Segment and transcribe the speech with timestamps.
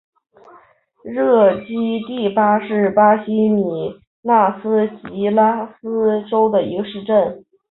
[1.03, 7.45] 热基蒂巴是巴西米纳斯吉拉斯州的一个市镇。